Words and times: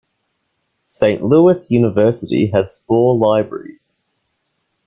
Saint 0.87 1.21
Louis 1.23 1.69
University 1.69 2.47
has 2.47 2.81
four 2.87 3.15
libraries. 3.15 3.93